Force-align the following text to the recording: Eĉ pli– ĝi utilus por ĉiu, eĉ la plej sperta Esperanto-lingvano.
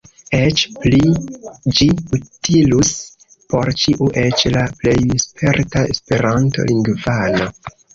Eĉ 0.35 0.61
pli– 0.85 1.01
ĝi 1.81 1.89
utilus 2.17 2.95
por 3.55 3.73
ĉiu, 3.85 4.11
eĉ 4.25 4.49
la 4.59 4.67
plej 4.83 4.99
sperta 5.29 5.89
Esperanto-lingvano. 5.97 7.57